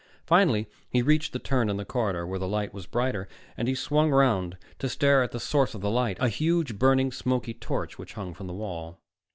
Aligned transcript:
Finally 0.25 0.67
he 0.89 1.03
reached 1.03 1.31
the 1.31 1.37
turn 1.37 1.69
in 1.69 1.77
the 1.77 1.85
corridor 1.85 2.25
where 2.25 2.39
the 2.39 2.47
light 2.47 2.73
was 2.73 2.87
brighter, 2.87 3.27
and 3.55 3.67
he 3.67 3.75
swung 3.75 4.11
around 4.11 4.57
to 4.79 4.89
stare 4.89 5.21
at 5.21 5.31
the 5.31 5.39
source 5.39 5.75
of 5.75 5.81
the 5.81 5.91
light, 5.91 6.17
a 6.19 6.27
huge, 6.27 6.79
burning, 6.79 7.11
smoky 7.11 7.53
torch 7.53 7.99
which 7.99 8.13
hung 8.13 8.33
from 8.33 8.47
the 8.47 8.53
wall. 8.53 8.99